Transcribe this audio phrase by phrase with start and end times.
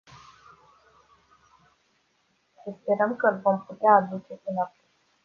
[2.63, 4.89] Să sperăm că îl vom putea aduce înapoi.